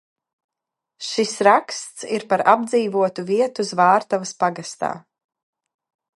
[1.07, 4.93] Šis raksts ir par apdzīvotu vietu Zvārtavas pagastā.